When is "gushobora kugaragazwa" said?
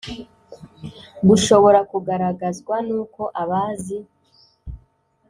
1.27-2.75